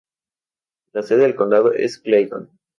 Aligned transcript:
La 0.93 1.03
sede 1.03 1.27
de 1.27 1.35
condado 1.35 1.73
es 1.73 1.99
Clayton. 1.99 2.49